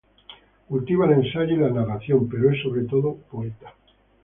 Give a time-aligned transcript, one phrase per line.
[0.67, 3.75] Cultiva el ensayo y la narración, pero es sobre todo poeta.